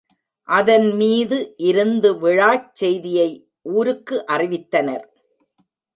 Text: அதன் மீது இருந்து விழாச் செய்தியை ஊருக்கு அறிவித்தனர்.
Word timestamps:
அதன் 0.49 0.87
மீது 0.95 1.37
இருந்து 1.61 2.09
விழாச் 2.19 2.75
செய்தியை 2.75 3.29
ஊருக்கு 3.71 4.17
அறிவித்தனர். 4.31 5.05